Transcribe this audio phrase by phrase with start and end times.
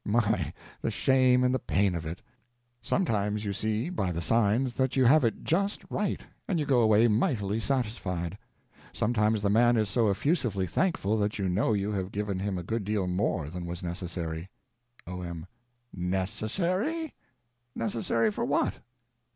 [0.03, 0.51] My,
[0.81, 2.23] the shame and the pain of it!
[2.81, 6.79] Sometimes you see, by the signs, that you have it just right, and you go
[6.81, 8.35] away mightily satisfied.
[8.93, 12.63] Sometimes the man is so effusively thankful that you know you have given him a
[12.63, 14.49] good deal more than was necessary.
[15.05, 15.45] O.M.
[15.93, 17.13] Necessary?
[17.75, 18.79] Necessary for what?